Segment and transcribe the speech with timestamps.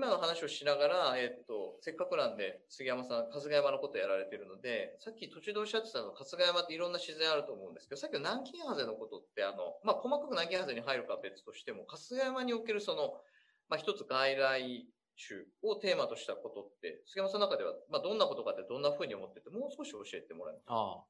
[0.00, 13.20] 今の話をしながら、えっと、せっかくなんで、杉山さん、春日山のことやられてるので、さっき途中でおっしゃってたの、春日山っていろんな自然あると思うんですけど、さっきの南京ハゼのことって、あの、まあ、細かく南京ハゼに入るかは別としても、春日山におけるその、
[13.68, 14.88] まあ、一つ外来
[15.20, 20.74] 種をテーマとしたことって、杉山さんの中では、まあ、どんなことかってどんなふうに思ってて、もう少し教えてもらえますか？
[20.74, 21.04] ああ。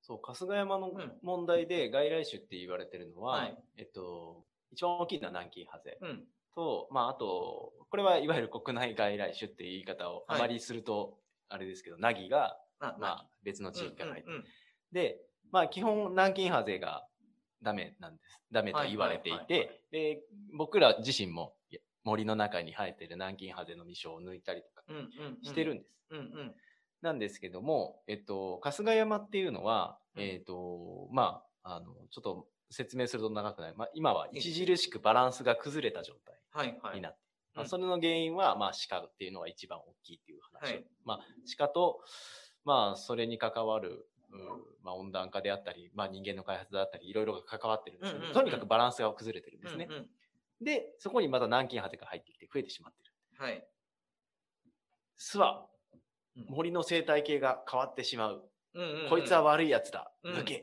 [0.00, 0.90] そう、春日山の
[1.22, 5.98] 問題で外来種って言われてるのは、うんはい、えっと、一番大きいのは南京ハゼ。
[6.02, 6.24] うん
[6.54, 12.56] と、まあ、あと、これはいわゆる国内外来種っていう言い方をあまりすると、あれですけど、ナギが、
[12.98, 14.30] まあ、別の地域から入って、
[14.92, 15.20] で、
[15.50, 17.06] まあ、基本、南京ハゼが
[17.62, 18.40] ダメなんです。
[18.50, 20.22] ダメと言われていて、で、
[20.56, 21.54] 僕ら自身も
[22.04, 24.82] 森の中に生えてる南京ハゼの実生を抜いたりとか
[25.42, 25.90] してるんです。
[27.02, 33.74] なんですけども、えっと、春日山っていうのは、えっと、まあ、あの、ちょっと説明すると長くない。
[33.76, 36.36] まあ、今は著しくバランスが崩れた状態
[36.94, 37.22] になって。
[37.54, 40.72] まあ、それの原因は、まあ、鹿っていうのが一番大きいっていう話。
[40.72, 41.20] はい、まあ、
[41.58, 42.00] 鹿と、
[42.64, 44.38] まあ、それに関わる、うん、
[44.82, 49.86] まあ、温暖化であったり、まあ、人間の開発だったり、いろいろが関わってるんですけど、とにかくバランスが崩れてるんですね。
[49.90, 50.06] うんうん、
[50.62, 53.12] で、そこにまた南京ハゼが入ってきて増えてしまってる。
[53.38, 53.66] はい。
[55.16, 55.66] 巣は、
[56.48, 58.48] 森の生態系が変わってしまう。
[58.74, 60.10] うんうんうん、こいつは悪いやつだ。
[60.24, 60.54] 抜け、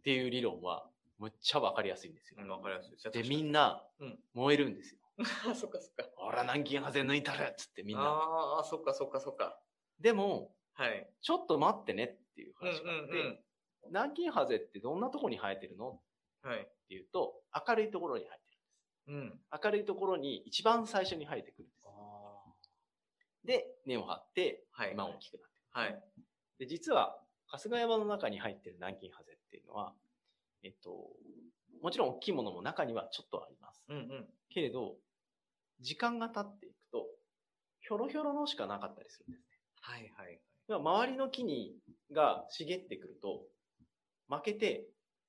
[0.00, 0.84] っていう理論は、
[1.18, 2.44] むっちゃわかりやすいんですよ。
[2.48, 3.86] わかりやすいで、みんな、
[4.34, 4.98] 燃えるんですよ。
[5.50, 6.04] あ、そっかそっか。
[6.16, 8.02] ほら、南京ハゼ抜いたらっつってみんな。
[8.02, 9.60] ああ、そっかそっかそっか。
[10.00, 11.10] でも、はい。
[11.20, 13.44] ちょっと待ってねっていう話があって、うんうんうん、
[13.88, 16.02] 南京ハゼってどんなところに生えてるの？
[16.42, 16.60] はい。
[16.60, 18.50] っていうと、明るいところに生えて
[19.10, 19.44] るんです。
[19.44, 19.60] うん。
[19.64, 21.82] 明るいところに一番最初に生えてくるんです。
[23.44, 24.92] で、根を張って、はい。
[24.92, 25.80] 今大きくなってくる。
[25.80, 26.04] はい。
[26.58, 29.94] で、実は、春日山の中に入ってる南京ハゼっていうのは、
[30.62, 31.10] えっと、
[31.82, 33.86] もちろん大きいものも中にはちょっとあります。
[33.88, 34.26] うんうん。
[34.50, 34.96] けれど、
[35.80, 37.06] 時間が経っていくと、
[37.80, 39.58] ひょろひょろのしかなかったりするんですね。
[39.80, 40.80] はいはい、はい。
[40.80, 41.74] 周りの木に、
[42.12, 43.44] が茂ってくると、
[44.28, 44.86] 負けて、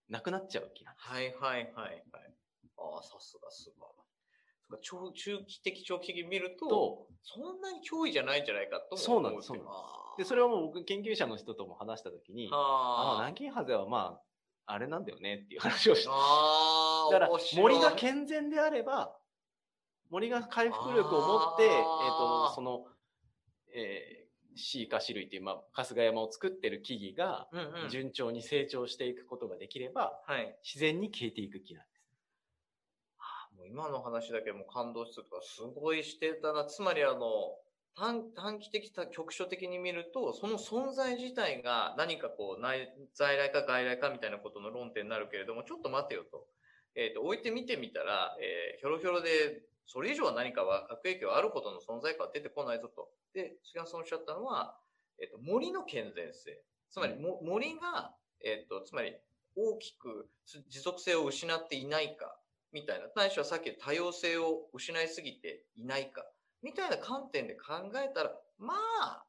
[0.10, 1.08] なくなっちゃう木なんです。
[1.10, 2.34] はいはいはいはい。
[2.78, 3.90] ああ、さすがすごい。
[4.82, 9.48] 長中期的長期的に見ると、そんなに脅威じゃないんじゃないかとそうなんです。
[9.48, 9.70] そうなんで
[10.16, 10.18] す。
[10.18, 14.22] で、それはもう僕研究者の人とも話したときに、ああ、南京ハゼはまあ、
[14.66, 16.08] あれなんだよねっていう話をして。
[16.08, 19.16] だから森が健全であれば、
[20.10, 22.86] 森が回復力を持って、えっ、ー、と、その、
[23.76, 27.48] えー、シーカ種類っていう、まあ、春日山を作ってる木々が、
[27.90, 32.06] 順調に成長していくことができれば、うんうん、自然に消えていく木なんです。
[33.18, 36.66] はあ、もう今の話だけも感動してとか、すごいしてたな。
[36.66, 37.58] つまりあの、
[37.96, 46.48] 短短期的、局所的に見ると、その存在自体が何かこう、内在来か外来かみたいなことの論点になるけれども、ちょっと待てよと。
[46.96, 53.10] えっ、ー、と、置いてみてみたら、えー、ひょろひょろで、それ以上は何かは悪影響あることの存在感は出てこないぞと。
[53.34, 54.78] で、菅さんおっしゃったのは、
[55.22, 56.62] えっ、ー、と、森の健全性。
[56.90, 59.16] つまり、も森が、えっ、と、つまり、
[59.56, 60.30] 大きく
[60.70, 62.36] 持続性を失っていないか、
[62.72, 63.08] みたいな。
[63.16, 66.26] ないしはさっき多様性を失いすぎていないか。
[66.64, 69.26] みたいな観点で考えたら、まあ、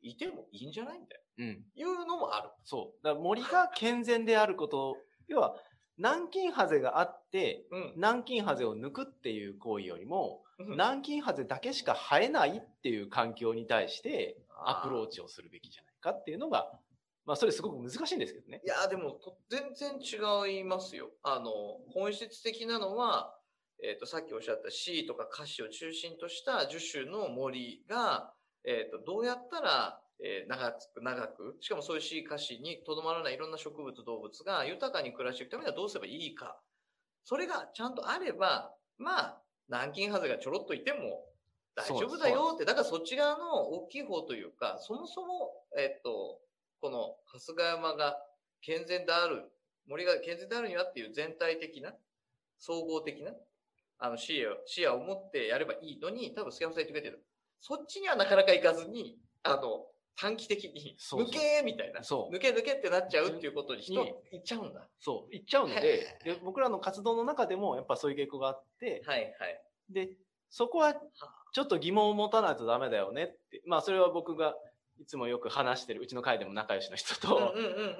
[0.00, 1.44] いてもいいんじゃないみたいな。
[1.44, 1.64] うん。
[1.74, 2.48] いうのもある。
[2.64, 3.04] そう。
[3.04, 4.96] だ森が健全であること、
[5.28, 5.56] 要は、
[5.98, 16.70] 南京ハゼがあって、うん、南京ハゼを抜くっていう行為よりも、うん、南京ハゼだけしか生えないっていう環境に対してアプローチをするべきじゃないかっていうのが、
[17.24, 18.60] まあそれすごく難しいんですけどね。
[18.64, 19.18] いや、でも
[19.50, 21.10] 全然違いますよ。
[21.22, 21.50] あの、
[21.92, 23.35] 本質的なのは、
[23.82, 28.32] えっ、ー、と、さっきおっしゃった C とか歌詞を中心とした樹種の森が、
[28.64, 36.58] えっ、ー、と、どうやったら、えー、長く、長く、しかもそういう C 歌詞にとどまらないいろんな植物、動物が豊かに暮らしていくためにはどうすればいいか。
[37.24, 41.24] それがちゃんとあれば、まあ、南京ハゼがちょろっといても
[41.74, 46.40] 大丈夫だよって、だからそっち側の大きい方というか、そもそも、えっ、と、
[46.80, 48.16] この春日山が
[48.62, 49.50] 健全である、
[49.86, 51.92] 森が健全であるにはっていう全体的な、
[52.58, 53.32] 総合的な
[53.98, 57.24] あの、視野、視野を持ってやればいいのに、多分杉山さん言ってくれてる。
[57.60, 62.02] そっちにはなかなか行かずに、あの、短期的に、抜けみたいな。
[62.02, 62.34] そう。
[62.34, 64.88] 抜け抜けってなっちゃうっていうことに人、行っちゃうんだ。
[64.98, 65.34] そう。
[65.34, 69.62] 行っちゃうのでで、僕らの活動の中でもやっぱそういう傾向があって、はいはい。
[69.90, 70.10] で、
[70.48, 73.62] そこはちょっと疑問を持たないとダメだよねって。
[73.66, 74.54] まあそれは僕が
[74.98, 77.54] いつもよく話してる、うちの会でも仲良しの人と、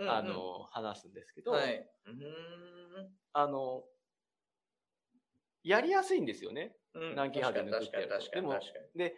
[0.08, 1.86] あの、話すんですけど、はい。
[3.34, 3.84] あの、
[5.66, 6.72] やりやすいんですよね。
[6.94, 8.58] うん、南京ハゼ抜くってやるでも、
[8.94, 9.14] で、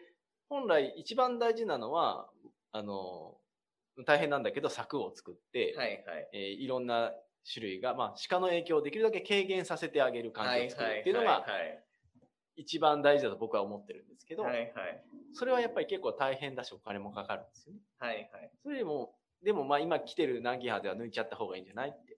[0.48, 2.30] 本来一番大事なのは、
[2.72, 3.36] あの、
[4.06, 7.12] 大変なんだけど柵を作って、はいはいえー、いろんな
[7.52, 11.44] 種類が、まあ、鹿の影響をできるだけ軽減させてあげる環境を作るっていうのが、
[12.56, 14.72] 一番大事だと僕は思ってるんですけど、はいはい、
[15.34, 17.80] それはやっぱり結構大変だしお金もかかるんですよね。
[17.98, 18.50] はいはい。
[18.62, 19.14] それでも、
[19.44, 22.16] でもまあ今来てる南京派では抜いちゃった方がいいんじゃないって。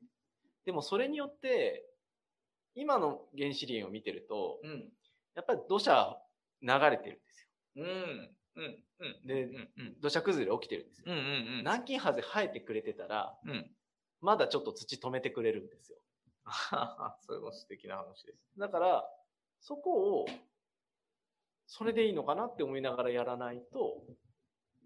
[0.64, 1.89] でもそれによって、
[2.80, 4.88] 今の原子林を見てると、うん、
[5.34, 6.16] やっぱり土砂
[6.62, 7.48] 流れてるんですよ。
[7.76, 8.36] うん。
[8.56, 8.84] うん。
[9.00, 9.26] うん。
[9.26, 11.04] で、うんうん、土砂崩れ起きてるんですよ。
[11.08, 13.70] うんうんうん、南京ハゼ生えてくれてたら、うん、
[14.22, 15.98] まだちょっと土止めてくれるんですよ。
[17.20, 18.58] それも素敵な話です。
[18.58, 19.04] だから、
[19.60, 20.26] そこを、
[21.66, 24.02] それでいいのかなって思いながらやらないと、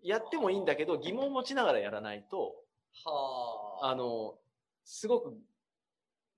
[0.02, 2.56] やってもいいんだけど、疑問を持ちながらやらないと、
[3.05, 3.91] はあ。
[3.91, 4.35] あの、
[4.85, 5.38] すごく、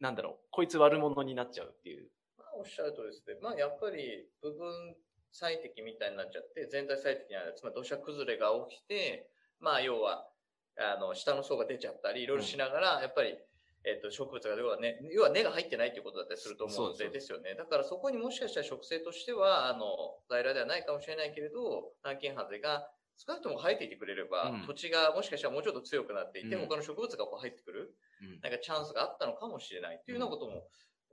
[0.01, 2.09] なんだろう、こいつ悪者になっちゃうっていう。
[2.39, 3.37] まあ、おっしゃるとですね。
[3.43, 4.97] まあ、やっぱり、部分
[5.33, 7.55] 最適みたいになっちゃって、全体最適になる。
[7.57, 10.29] つまり土砂崩れが起きて、まあ、要は、
[10.79, 13.39] あの、下の層が出ちゃったり、いろいろしながら、やっぱり、
[13.85, 17.55] えっ、と、植物が要はね、要は根が入ってないということだったりすると思うのでですよね。
[17.55, 30.63] だからそこにもしかしたら植生としては、あの、在来ではないかもしれないけれど、南京ハゼが少なくとも生えていてくれれば、うん、土地がもしかしたらもうちょっと強くなっていて、うん、他の植物がこう入ってくる、うん、なんかチャンスがあったのかもしれないというようなこともおっ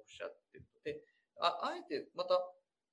[0.07, 0.99] しゃってるで、
[1.39, 2.39] あ、あえてまた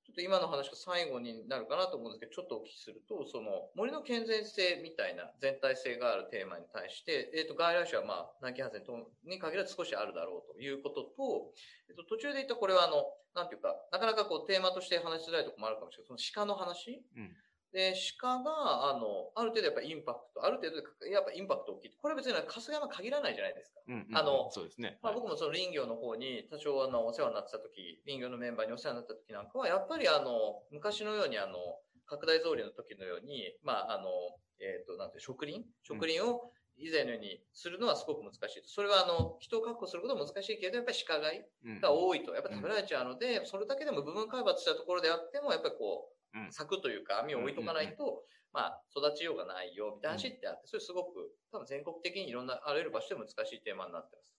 [0.07, 8.83] ちょっと今の話が最後になるかなと思うんですけど、ちょっとお聞きすると、その森の健全性みたいな全体性があるテーマに対して、えっ、ー、と、外来種はまあ、南京ハゼ
[9.23, 11.55] に限らず少しあるだろうということと、
[11.89, 17.31] えっ、ー、と、途中で言ったこれはあの、なんていうか、なかなかこうテーマとして話しづらいところもあるかもしれないその鹿の話、うん
[17.73, 20.77] で、鹿が、あの、ある程度やっぱインパクト、ある程度
[21.07, 21.91] やっぱインパクト大きい。
[21.97, 23.81] これは別に春日山限らないじゃないですか。
[23.87, 24.99] うんうん、あの、そうですね。
[25.03, 31.59] まあ僕もその林業の方に多少あの、お世話になってた時、林業のメンバーにお世話になった時なんかは、やっぱりあの、昔のようにあの、
[32.07, 34.11] 拡大増量の時のように、まああの、
[34.59, 35.65] えっ、ー、と、なんて、植林？
[35.83, 38.63] 植林を以前のようにするのはすごく難しい。
[38.65, 41.45] それはあの、人を確保することも難しいけど、やっぱり鹿飼い
[41.81, 46.20] が多いと、やっぱ食べられちゃうので、それだけでも部分開発したところであっても、やっぱりこう、
[46.50, 54.35] 柵というか網を置いとかないと、まあ、育ちようがないよ、みたいな話ってあって、それすごく、多分全国的にいろんな、あらゆる場所で難しいテーマになってます。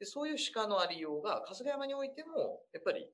[0.00, 3.08] で、そういう鹿のありようが、春日山においても、やっぱり、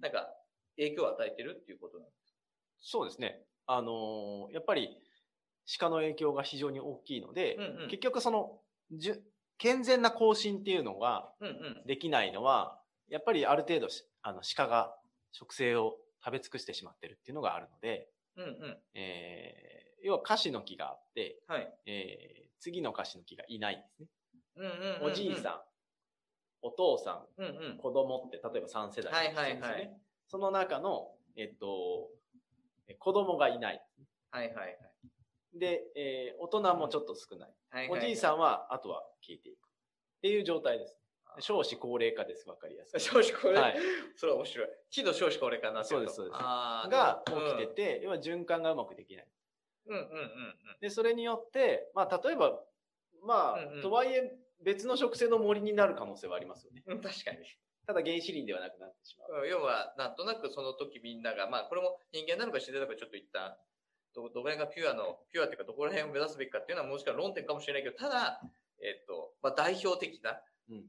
[0.00, 0.28] なんか、
[0.76, 2.12] 影響を与えてるっていうことなんで
[2.80, 3.46] すそうですね。
[3.66, 4.98] あのー、やっぱり、
[5.78, 8.60] 鹿の影響が非常に大きいので、うんうん、結局その、
[8.90, 9.22] じゅ
[9.58, 11.32] 健全な更新っていうのが
[11.86, 13.86] できないのは、うんうん、やっぱりある程度
[14.22, 14.92] あの鹿が
[15.30, 24.06] 植生を食べ尽くしてしまってるっていうのがあるので、うんうん、えー、要はカシの木があって、はい、えー、次のカシの木がいないんですね。
[24.56, 25.60] うんうんうんうん、おじいさん、
[26.62, 29.96] お父さん、うんうん、子供って、例えば3世代ですね、はいはいはい。
[30.28, 32.10] その中の、えっと、
[32.98, 33.82] 子供がいない。
[34.30, 34.78] はいはいはい。
[35.58, 37.54] で、えー、大人もちょっと少ない。
[37.70, 39.66] はいはいはい、おじいさんは、あとは消えていく。
[39.66, 41.01] っていう状態です。
[41.38, 42.48] 少子高齢化です。
[42.48, 43.00] わかりやすい。
[43.00, 43.76] 少子高齢、はい、
[44.16, 44.68] それは面白い。
[44.90, 46.38] 喜怒少子高齢化なそうです、そうです。
[46.38, 49.26] が起きてて、うん、要は循環がうまくできない。
[49.86, 52.60] うんうんうん、で、それによって、まあ、例えば、
[53.24, 54.32] まあ、うんうん、とはいえ、
[54.62, 56.82] 別の植生の森になる可能性はありますよね。
[56.86, 57.38] うん、確かに。
[57.86, 59.46] ただ原始林ではなくなってしまう。
[59.48, 63.56] 要は、なんとなくその時みんなが、まあ、これも人間なのか自然なのかちょっと一旦、
[64.14, 68.40] ど、どこら辺がピュアの、ピュアっていうかどこら辺を目指すべきかっていうのはもしかしたら論点かもしれないけど、ただ、
[68.82, 70.38] えっと、まあ、代表的な、
[70.70, 70.86] うん、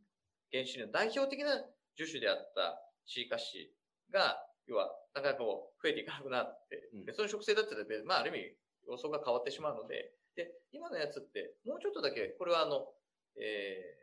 [0.53, 1.65] 原子の代表的な
[1.97, 3.73] 樹種であったシーカシ
[4.13, 8.55] が、要は、なかなかこう、増えていかなくなって、で、その植生だったら、まあ、ある意味、
[8.87, 12.87] 予想が変わってしまうので、で、今のやつって、もうちょっとだけ、これはあの、
[13.35, 13.97] え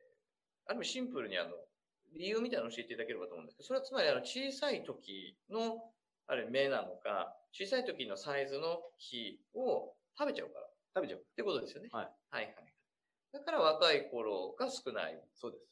[0.66, 1.50] ー、ある意味シンプルにあの、
[2.18, 5.92] 理由みたいなのを教えていただければと思うんですけど、それはつまりあの、小さい時の、
[6.26, 10.66] ある目なのか、小さい時のサイズの木を食べちゃうから。
[10.94, 11.20] 食べちゃう。
[11.20, 11.88] ってことですよね。
[11.92, 12.10] はい。
[12.30, 12.54] はいはい。
[13.32, 15.20] だから若い頃が少ない。
[15.34, 15.69] そうです。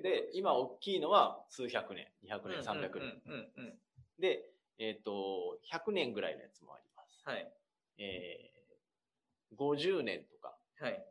[0.00, 3.78] で、今大きいのは数百年、200年、300年。
[4.18, 4.44] で、
[4.78, 7.22] えっ、ー、と、100年ぐらいのやつもあります。
[7.24, 7.52] はい。
[7.98, 10.56] えー、50年とか。
[10.80, 11.06] はい。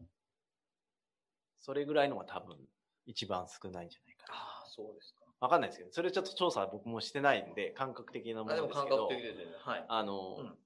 [1.59, 2.57] それぐらいのが多分
[3.05, 4.37] 一番少ないんじゃないかな。
[4.37, 5.23] ああ、そうですか。
[5.39, 8.81] わかんないですけど、それちょっと調査は僕もしてないんで、感覚的なものですけど。
[8.81, 9.55] あ、でも感覚的ですね。
[9.59, 9.85] はい。
[9.87, 10.57] あの、うん、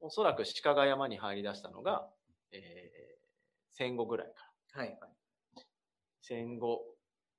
[0.00, 2.06] おそらく鹿ヶ山に入り出したのが、
[2.52, 3.18] えー、
[3.72, 4.34] 戦後ぐらいか
[4.74, 4.82] ら。
[4.82, 5.10] はい、はい。
[6.20, 6.84] 戦後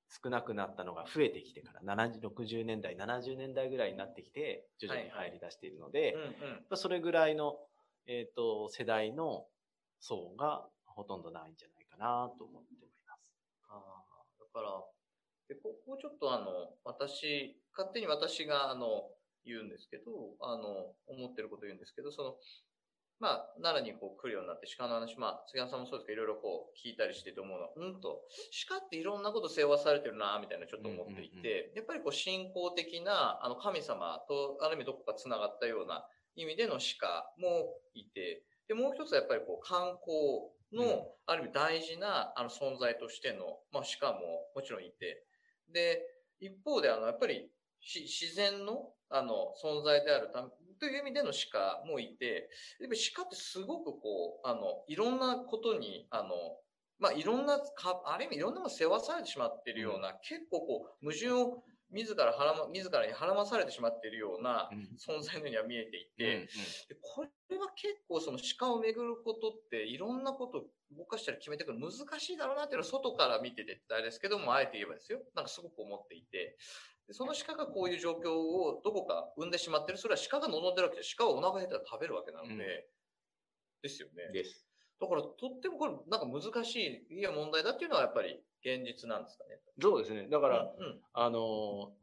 [0.10, 6.16] 少なくなったのが増えてきてから、70、60年代、70年代ぐらいになってきて、徐々に入り出しているので、
[6.74, 7.58] それぐらいの、
[8.08, 9.46] えっ、ー、と、世代の
[10.00, 13.22] 層がほとんどないんじゃないかなと思っております。
[13.70, 13.80] ああ、
[14.40, 14.84] だから、
[15.48, 19.10] で、ここちょっとあの、私、勝手に私があの、
[19.46, 22.36] 言うんですけど、あの、思ってること言うんですけど、その、
[23.20, 28.24] まあ、奈良にこう来るようになって鹿の話、まあ、杉山さんもそうですけど、いろいろこう聞いたりしてて思うのは、うんと、
[28.68, 45.26] 鹿っていろんなこと世話されてるな、みたいなちょっと思っていて、やっぱりこう信仰的な、あの、神様と、ある意味どこか繋がったような意味での鹿もいて、で、もう一つはやっぱりこう観光の、ある意味大事な、あの、存在としての、まあ、鹿ももちろんいて、
[45.74, 46.02] で、
[46.40, 50.50] 一方で、あの、やっぱり、自然の、あの、存在であるため、
[50.80, 52.50] という意味での鹿もいて、
[53.16, 56.30] 鹿ってすごくこう、あの、いろんなことに、あの、
[57.00, 66.48] まあ、いろんな、か、ある意味いろんなもの世話されてしまっているような、結構こう、矛盾を自ら腹ま、自らに腹まされてしまっているような存在のようには見えていて、うんうん、
[67.02, 75.20] これは結構その鹿をめぐることっていろんなこと動かしたり決めてくる難しいだろうなっていうのは外から見ててあれですけども、あえて言えばですよ。
[75.36, 76.58] なんかすごく思っていて、
[77.12, 79.98] その鹿がこういう状況をどこか生んでしまってる。
[79.98, 82.58] それは鹿が望んでるわけで、鹿はお腹減ったら食べるわけなので、うん、
[83.82, 84.32] ですよね。
[84.34, 84.66] です。
[85.00, 89.60] だから、とってもこれ、なんか難しい、いや問題だっていうのはやっぱり現実なんですかね。
[89.82, 90.28] そうですね。
[90.30, 91.94] だから、うんうん、あの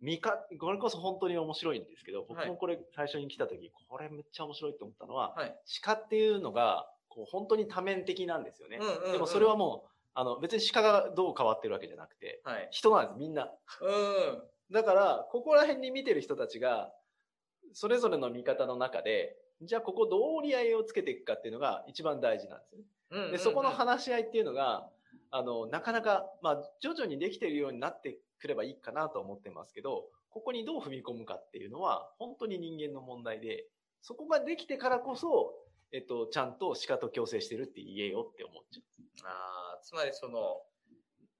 [0.00, 8.78] 見か、これこそ本当に面白いんですけど、僕もこれ最初に来た時、これめっちゃ面白いと思ったのは、はい、鹿っていうのが、こう本当に多面的なんですよね。
[8.80, 13.52] うんうんうん、でもそれはもう、あの、別に鹿がどう変わってるわけじゃなくて、はい、人なんです、みんな。
[13.80, 14.42] うん。
[14.72, 16.92] だから、ここら辺に見てる人たちが、
[17.72, 22.82] それぞれの見方の中で、じゃあここどう折り合いをつけていくかっていうのが一番大事なんですね。
[23.10, 24.88] うんうんうん、で、そこの話し合いっていうのが、
[25.30, 33.66] あの、なかなか、まあ、徐々にできているようになってくればいいかなと思ってますけど、ここにどう踏み込むかっていうのは、本当に人間の問題で、
[34.02, 35.54] そこができてからこそ、
[35.92, 39.26] えっと、ちゃんと鹿と共生してるって言えよって思っちゃう。
[39.26, 40.62] ああ、つまりその、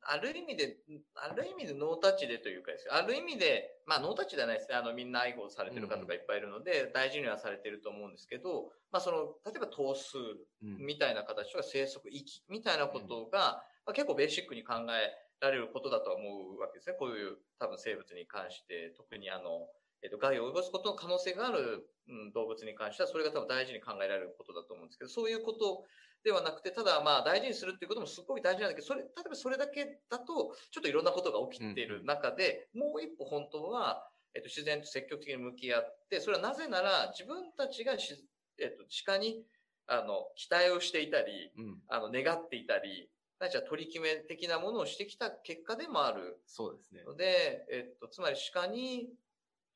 [0.06, 0.76] ある意味で、
[1.14, 4.76] ある意味でノータッチでというかですある意味で、まあノータッチじゃないですね。
[4.76, 10.18] あのみんな愛護されてる方がいっぱいいるので、大事にはされてると思うんですけど、まあその、例えば頭数
[10.60, 16.96] みたいな形とか生息域みたいなことが、まあ、結構ベーシックに考えられることだと思うわけですね。
[16.98, 19.68] こういう多分生物に関して、特にあの、
[20.04, 25.84] えっと、害を及ぼすことの可能性がある、うん、動物に関しては、それが多分大事に考えられることだと思うんですけど、そういうこと
[26.22, 38.22] ではなくて、ただまあ大事にするっていうこともすごい大事なんだけど、それ、例えばそれだけだと、ちょっといろんなことが起きている中で、うん、もう一歩本当は、えっと、自然と積極的に向き合って、それはなぜなら自分たちがし、
[38.60, 39.42] えっと、鹿に、
[39.86, 43.08] あの、期待をしていたり、うん、あの、願っていたり、
[43.38, 46.40] 何か取り決め的なものをしてきた結果でもある。
[46.46, 47.02] そうですね。
[47.04, 49.23] ので、えっと、つまり鹿に負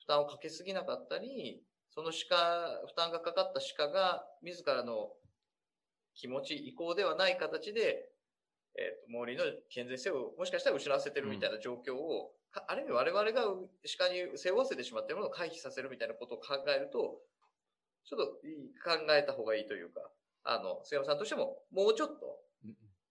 [0.09, 5.11] 担をかけすぎなかったり、その鹿、負担がかかった鹿が自らの
[6.15, 8.11] 気持ち、意向ではない形で、
[8.77, 13.43] えっ、ー、と、森の健全性をもしかしたら失わせてるみたいな状況を、うん、ある意味我々が
[13.99, 17.21] 鹿に背負わせてしまっているものを回避させるみたいなことを考えると、
[18.05, 18.27] ちょっと
[18.85, 20.01] 考えた方がいいというか、
[20.45, 22.41] あの、杉山さんとしても、もうちょっと、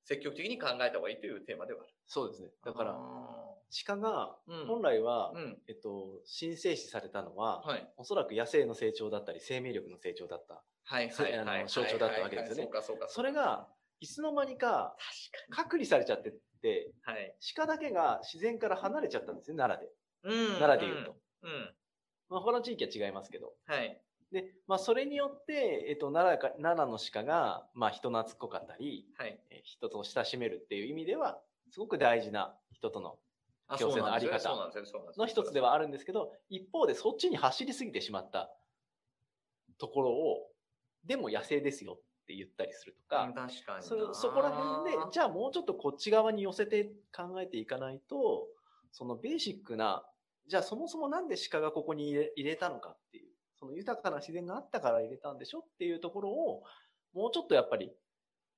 [0.06, 1.94] 積極的に考えた方がいいというテーマではある。
[2.08, 2.50] そうですね。
[2.64, 2.96] だから、
[3.86, 4.36] 鹿が、
[4.68, 12.70] 本来は、うん、えっと、神聖視されたのは、はい、おそらく野生の成長だったり、生命力の成長だったはいはいあの象徴だったわけですよね。
[13.10, 13.68] それが、
[14.00, 14.96] いつの間にか、
[15.50, 19.94] 隔離されちゃってって、はい、鹿だけが自然から離れちゃったんですよ、奈良で。
[20.24, 21.16] うん、奈良で言うと。
[21.44, 21.76] うん。
[22.30, 23.54] まあ、他の地域は違いますけど。
[23.66, 24.02] はい。
[24.32, 29.40] で、まあ、それによって、えっと、奈良か、奈良の鹿が、まあ、人懐っこかったり、はい。
[29.50, 31.40] え人と親しめるっていう意味では、
[31.72, 33.18] すごく大事な人との
[33.76, 34.72] 共生のあり方。
[35.18, 38.50] の一つではあるんですけど、一方でそっちに走りすぎてしまった
[39.78, 40.50] ところを、
[41.04, 48.48] でも野生ですよって言ったりするとか、確かにそそこら辺で、じゃあもうちょっとこっち側に寄せて考えていかないと、
[48.92, 50.06] そのベーシックな、
[50.48, 56.64] じゃあそもそもなんで鹿がここに入れたのかっていう、その豊かな自然があったから入れたんでしょっていうところを、
[57.14, 57.92] もうちょっとやっぱり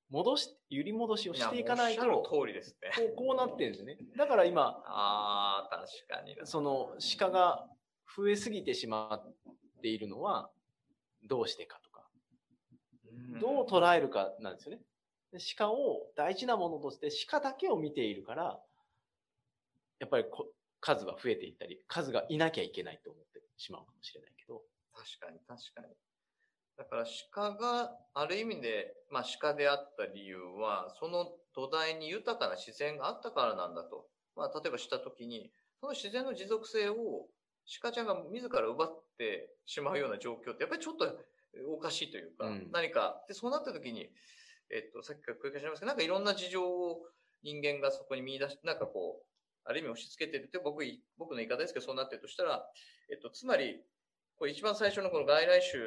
[0.10, 2.92] 戻し、揺り戻しをしていかないと、通りですね。
[2.96, 3.98] こうこうなってるんですね。
[4.18, 6.36] だから今、ああ、確かに。
[6.46, 7.68] その鹿が
[8.16, 10.50] 増えすぎてしまっているのは、
[11.24, 12.08] どうしてかとか、
[13.40, 14.82] どう捉えるかなんですよね。
[15.58, 18.60] 鹿を大事なものとして鹿だけを見ているから、
[20.00, 20.26] やっぱり
[20.82, 24.64] 数は増えていったり、数がいなきゃいけないと思ってしまうかもしれないけど。
[24.94, 25.88] 確かに確かに。
[26.80, 34.08] だから鹿がある意味で、まあ鹿であった理由は、その土台に豊かな自然があったからなんだと。
[34.38, 37.28] まあ例えばしたときに、その自然の持続性を
[37.82, 41.20] 鹿ちゃんが自ら奪ってしまうような状況って、やっぱりちょっと
[41.68, 44.10] おかしいというか、うん、何か、で、そうなったときに、
[44.72, 47.02] えっと、さっきから繰り返しますけど、なんかいろんな事情を
[47.44, 49.26] 人間がそこに見出し、なんかこう、
[49.66, 50.82] ある意味押し付けてるって僕、
[51.18, 52.66] 僕の言い方ですけど、そうなってるとしたら、
[53.12, 53.82] えっと、つまり、
[54.40, 55.84] これ一番最初のこの外来種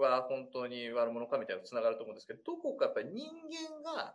[0.00, 4.14] は本当に悪者かみたいなのつながると思うんですけど、どこかやっぱり人間が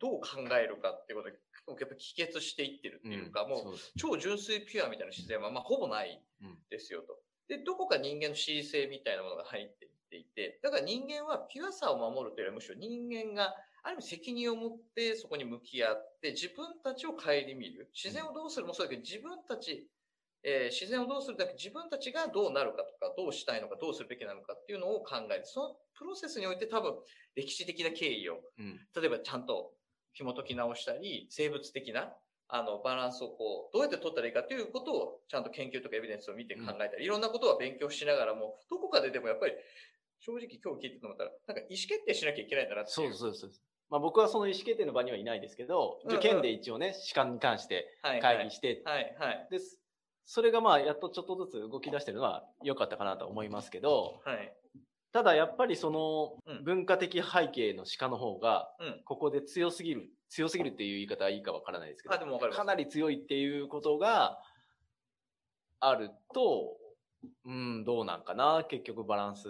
[0.00, 3.62] どう考えるかっていうことがやっぱ帰結していってるっていうか、うん、もう
[3.96, 6.20] 超純粋ピュアみたいな自然はまあほぼない
[6.68, 7.14] ですよと。
[7.46, 17.88] で、どこか人間の恣意性みたいなものが入っていっていて、だから人間はピュアさを守るというよりはむしろ人間がある意味責任を持ってそこに向き合って自分たちを顧みる。
[17.94, 19.86] 自然をどうするもそうだけど自分たち
[20.44, 25.42] えー、自然をどうするだけ自分たちがどうなるかとか、どうしたいのか、どうするべきなのかっていうのを考える。
[25.44, 26.94] そのプロセスにおいて多分
[27.34, 29.72] 歴史的な経緯を、うん、例えばちゃんと
[30.12, 32.12] 紐解き直したり、生物的な
[32.48, 39.52] あのバランスをこう、どうやって取ったらいいかっていうことをちゃんと研究とかエビデンスを見て考えたり、うん、いろんなことは勉強しながらも、どこかででもやっぱり
[40.20, 43.50] 正直今日聞いてて思ったら、なんか意思決定しなきゃいけないんだなってそうそうそう。
[43.90, 49.81] まあ、僕はその意思決定の場にはいないですけど、うんうん、県で一応ね、士官に関して会議して、はい、はい、はい、です。
[50.24, 54.52] それがまあ、やっとちょっとずつ動き出してるのは良かったかなと思いますけど、はい。
[55.12, 58.70] ただやっぱりその文化的背景の鹿の方が、
[59.04, 64.38] ここで強すぎる、強すぎるっていう言い方はいいかわからないですけど、かなり強いっていうことが
[65.80, 66.78] あると、
[67.44, 69.44] うん、どうなんかな、結局バランス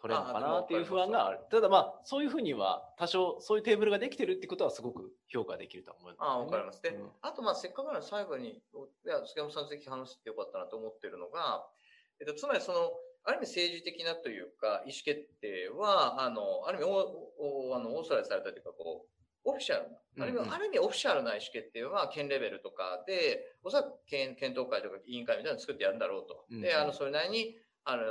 [0.00, 1.40] 取れるのかなっていう不安がある。
[1.50, 6.82] ただまあ、そういうふうには多少、そういうテーブルができてるってことはすごく評価できると思います、ね、ああ、わかります。
[6.82, 8.60] で、うん、あとまあ、せっかくなら最後に、い
[9.04, 11.66] や、杉山さんぜひ話してよかったなと思ってるのが、
[12.20, 12.92] えっと、つまりその、
[13.24, 19.17] ある意味政治的なというか、意思決定は、あの、ある意味お、おあのオーストラリアされたというか、こう、
[19.48, 26.44] オフィシャルな、ある意味、ある意味オフィシャルな意思決定は県レベルとかで、おそらく県検討会とか委員会みたいなのを作ってやるんだろうと。
[26.60, 28.02] で、あの、それなりに、あの、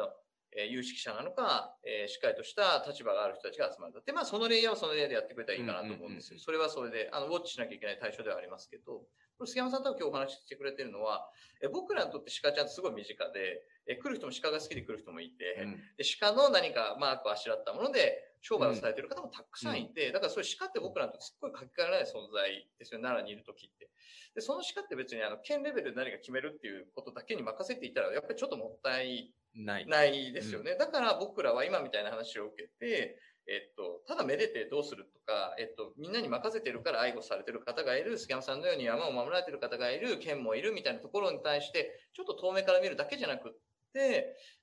[0.56, 4.01] えー、有識者なのか、えー、しっかりとした立場がある人たちが集まる。
[4.06, 6.39] で、まあ、そのレイヤーはそのレイヤーでやってくれたらいいかなと思うんですよ。
[6.39, 9.03] それはそれで、あの、ウォッチしなきゃいけない対象ではありますけど、
[9.38, 11.29] これ杉山さんと今日お話ししてくれてるのは、
[11.62, 23.89] え僕らにとって鹿ちゃんってすごい身近で、え来る人も鹿が好きで来る人もいて、うん、で鹿の何かマークをあしらったもので商売をされてる方もたくさんいて、うん、だからそういう鹿って僕らにとすっごい書き換えられない存在ですよ、奈良にいる時って。
[24.36, 29.88] で、その鹿って別にあの、県レベルで何か決めるっていうことだけに任せていたら、やっぱりちょっともったいない。
[29.88, 30.73] ないですよね。
[30.73, 43.60] うん、だから僕らは今みたいな話を受けて、えっと、ただめでてどうするとか、えっと、みんなに任せてるから愛護されてる方がいる、杉山さんのように山を守られてる方がいる、県もいるみたいなところに対して、ちょっと遠目から見るだけじゃなくって、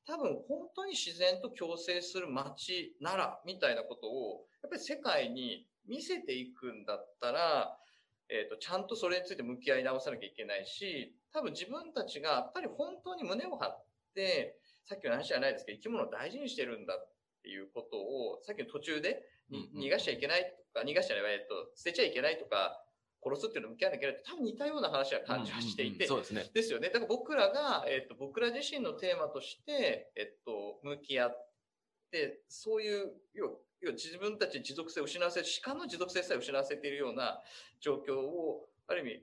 [0.06, 7.78] 多分本当に自然と共生する街、奈良みたいなことを、やっぱり世界に見せていくんだったら、
[8.28, 13.84] えっ、と、ちゃんとそれについて向き合い直さなきゃいけないし、多分自分たちがやっぱり本当に胸を張っ
[14.14, 17.08] て、さっきの話じゃないですけど、生き物を大事にしてるんだっ
[17.42, 19.22] ていうことを、さっきの途中で、
[19.76, 22.83] 逃がしちゃいけないとか、逃がしちゃいけないと、捨てちゃいけないとか、
[23.24, 26.50] 殺すっていうのを向き合わなきゃいけないって多分似たような話は感じはしていて、そうですね。
[26.52, 26.88] ですよね。
[26.88, 31.48] だから僕らが、えっ、と、僕ら自身のテーマとして、えっ、と、向き合っ
[32.10, 37.40] て、そういう、要要は自分たち持続性を失わせ、鹿の持続性さえ失わせているような
[37.80, 39.22] 状況を、ある意味、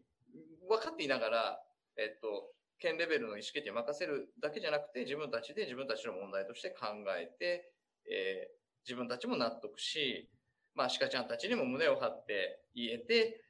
[0.67, 1.63] 分かっていながら、
[1.97, 6.87] えっ、と、県レベルの意思決定を任せるだけじゃなくて、自分たちで自分たちの問題として考
[7.17, 7.71] えて、
[8.09, 10.29] えー、自分たちも納得し、
[10.73, 13.40] まあ、鹿ちゃんたちにも胸を張って言えて、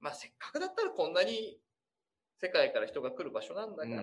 [0.00, 1.58] まあ、せっかくだったらこんなに
[2.38, 4.02] 世界から人が来る場所なんだから、う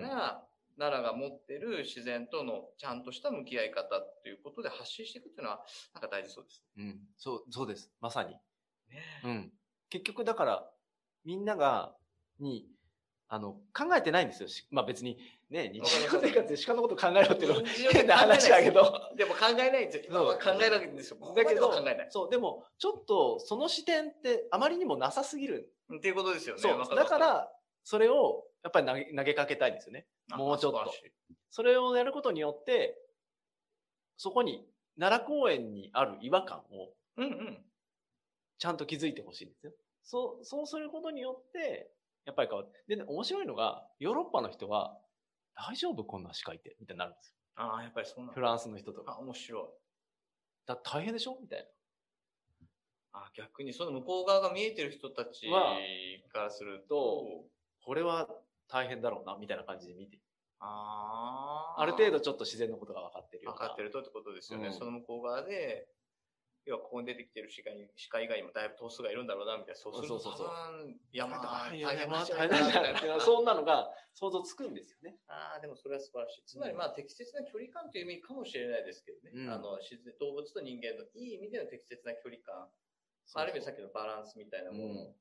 [0.78, 6.62] 奈良が持ってる自然とのちゃんとした向き合い方っていうことで発信していくっていうのは、なんか大事そうです。
[6.76, 7.90] うん、そう、そうです。
[8.00, 8.30] まさに。
[8.30, 8.40] ね、
[9.24, 9.52] うん。
[9.90, 10.70] 結局だから、
[11.24, 11.94] みんなが、
[12.38, 12.66] に、
[13.28, 14.48] あの、考えてないんですよ。
[14.70, 15.18] まあ別に、
[15.50, 19.10] ね、日常生活で鹿のこと考えろっていうのは変な話だけど。
[19.16, 20.14] でも考えないんですよ。
[20.14, 21.34] 考えるんですよ。
[21.34, 22.08] だけど、考えない。
[22.10, 25.72] そう、でも、ちょっと、その視点ってあまりにもなさすぎる。
[25.96, 26.60] っていうことですよね。
[26.60, 26.96] そう。
[26.96, 27.50] だから、
[27.82, 30.06] それを、やっぱり投げ投げかけたいんですよね。
[30.30, 30.92] もうちょっと。
[31.50, 32.98] それをやることによって、
[34.18, 37.64] そこに、奈良公園にある違和感を、うんうん。
[38.58, 39.72] ちゃんと気づいてほしいんですよ。
[40.02, 41.90] そう、そうすることによって、
[42.26, 42.82] やっぱり変わって。
[42.88, 44.98] で、ね、面白いのが、ヨーロッパの人は、
[45.66, 46.76] 大丈夫こんな司会って？
[46.80, 47.34] みたいになるんですよ。
[47.56, 49.14] ああ、やっぱりそうなんフランスの人とか。
[49.14, 49.62] あ、面白い。
[50.66, 51.38] だ大変でしょ？
[51.40, 51.66] みたいな。
[53.20, 55.48] あ逆にその向こう側が見えてる人たち
[56.30, 57.44] からすると、
[57.84, 58.28] これは
[58.68, 60.18] 大変だろうな、みたいな感じで見て。
[60.60, 61.82] ああ。
[61.82, 64.68] ある程度ちょっと自然のことが分かってるよ分かってるとってことですよね。
[64.68, 65.88] うん、その向こう側で、
[66.68, 69.80] 要はここに出てきてる鹿に、鹿以外にもだいぶ頭数がいるんだろうな、みたいな。
[69.80, 75.16] そうするとそうそうそう山だ、大変だ、大変だ、そんなのが想像つくんですよね。
[75.28, 76.42] ああ、でもそれは素晴らしい。
[76.44, 79.30] つまりまあ適切な距離感という意味かもしれないですけどね。
[79.32, 79.78] うん、あの、
[80.20, 82.68] 動物と人間のいい意味での適切な距離感。
[83.34, 85.14] ある意味さっきのバランスみたいなもの、うん、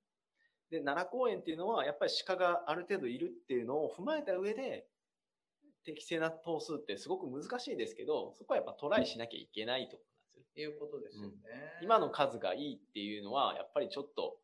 [0.70, 4.88] で、奈良公園っていうのは、やっぱり鹿がある程度いるっていうのを踏まえた上で、
[5.88, 9.98] 適正な頭数ってすごく難しいですけど、そこはやっぱトライしなきゃいけないと。
[10.62, 11.34] いうことですよね、
[11.80, 14.38] うん、今の数がいいっていうのは、やっぱりちょっと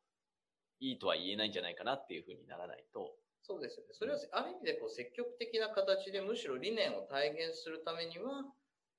[0.80, 3.16] いいとは言えないんじゃないかなっていうふうにならないと。
[3.42, 3.94] そうですよね。
[3.94, 8.46] それはある意味でこう積極的な形でむしろ理念を体現するためには、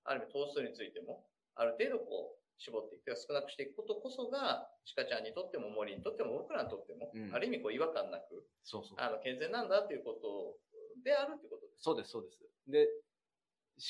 [0.05, 1.25] ある意味頭数についても、
[1.55, 10.57] ある程度こう、絞っていく、少なくしていくことこそが、鹿ちゃんにとっても森にとっても僕らにとっても、うん、ある意味こう違和感なく、そうそうあの健全なんだっていうこと
[11.05, 11.83] であるってことです。
[11.83, 12.39] そうです、そうです。
[12.69, 12.89] で、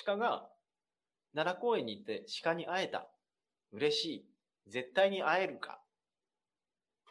[0.05, 0.51] 鹿が
[1.35, 3.11] 奈良公園に行って鹿に会えた。
[3.75, 4.29] 嬉しい。
[4.71, 5.81] 絶対に会えるか。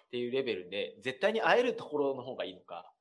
[0.06, 2.91] っていうレベルで、絶対に会えるところの方がいいのか。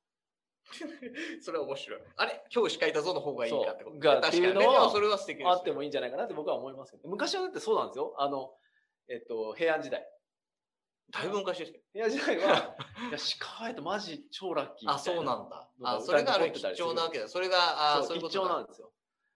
[1.41, 2.01] それは面白い。
[2.15, 2.43] あれ？
[2.53, 3.99] 今日鹿いたぞの方がいいかってこと？
[3.99, 7.07] がっていうのは、それは素敵です、あってもいいんじゃないかなって僕は思いますけど。
[7.07, 8.15] 昔はだってそうなんですよ。
[8.17, 8.55] あの、
[9.09, 10.07] えっと、平安時代。
[11.11, 11.83] だいぶ昔ですけど。
[11.93, 12.43] 平安時代は、
[13.09, 15.69] いや、鹿会えとマジ超ラッキーあ、そうなんだ。
[15.83, 17.27] あ、それがある貴重なわけだ。
[17.27, 18.91] それが、あ、そういうこと貴重なんですよ。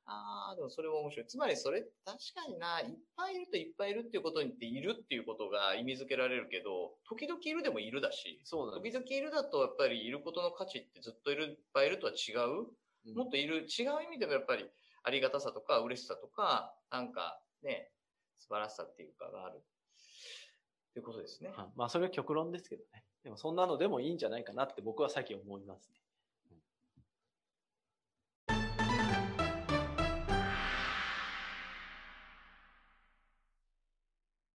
[0.09, 1.27] ああ、でもそれも面白い。
[1.27, 12.67] つまりそれ、確かにな、いっぱいいるといっぱいいるっていうことにっているっていうことが意味づけられるけど、時々いるでもいるだし、そう時々いるだとやっぱりいることの価値ってずっといる、いっぱいいるとは違う、
[13.05, 14.65] うん、もっといる、違う意味でもやっぱり
[15.03, 17.91] ありがたさとか嬉しさとか、なんかね、
[18.37, 19.57] 素晴らしさっていうかがある。
[19.57, 21.51] っていうことですね。
[21.75, 23.03] まあそれは極論ですけどね。
[23.23, 25.99] でもそんなのでもいいんじゃないかなって僕は最近思いますね。